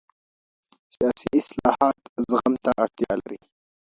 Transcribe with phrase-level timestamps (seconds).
[0.95, 1.97] سیاسي اصلاحات
[2.29, 3.39] زغم ته اړتیا لري